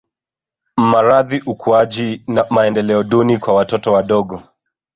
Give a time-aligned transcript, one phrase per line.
[0.77, 4.43] Maradhi ukuaji na maendeleo duni kwa watoto wadogo